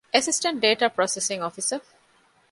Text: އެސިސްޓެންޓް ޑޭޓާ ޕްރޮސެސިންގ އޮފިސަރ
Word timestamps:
އެސިސްޓެންޓް 0.13 0.59
ޑޭޓާ 0.63 0.87
ޕްރޮސެސިންގ 0.95 1.43
އޮފިސަރ 1.43 1.79